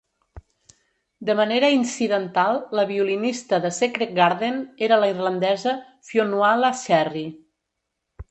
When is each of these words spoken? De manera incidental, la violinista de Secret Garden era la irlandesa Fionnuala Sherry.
De 1.29 1.33
manera 1.39 1.67
incidental, 1.73 2.57
la 2.79 2.85
violinista 2.93 3.59
de 3.65 3.71
Secret 3.79 4.15
Garden 4.21 4.57
era 4.87 4.99
la 5.03 5.11
irlandesa 5.13 5.75
Fionnuala 6.09 6.75
Sherry. 6.83 7.25